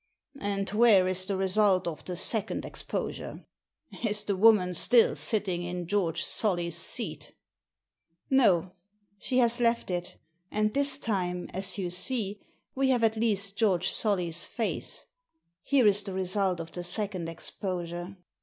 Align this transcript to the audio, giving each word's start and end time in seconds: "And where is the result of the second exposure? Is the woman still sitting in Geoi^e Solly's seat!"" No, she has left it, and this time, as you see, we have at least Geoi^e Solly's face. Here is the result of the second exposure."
"And 0.55 0.67
where 0.71 1.07
is 1.07 1.27
the 1.27 1.37
result 1.37 1.87
of 1.87 2.03
the 2.05 2.15
second 2.17 2.65
exposure? 2.65 3.45
Is 4.03 4.23
the 4.23 4.35
woman 4.35 4.73
still 4.73 5.15
sitting 5.15 5.61
in 5.61 5.85
Geoi^e 5.85 6.17
Solly's 6.17 6.75
seat!"" 6.75 7.35
No, 8.31 8.71
she 9.19 9.37
has 9.37 9.59
left 9.59 9.91
it, 9.91 10.15
and 10.49 10.73
this 10.73 10.97
time, 10.97 11.47
as 11.53 11.77
you 11.77 11.91
see, 11.91 12.41
we 12.73 12.89
have 12.89 13.03
at 13.03 13.15
least 13.15 13.59
Geoi^e 13.59 13.83
Solly's 13.83 14.47
face. 14.47 15.05
Here 15.61 15.85
is 15.85 16.01
the 16.01 16.13
result 16.13 16.59
of 16.59 16.71
the 16.71 16.83
second 16.83 17.29
exposure." 17.29 18.17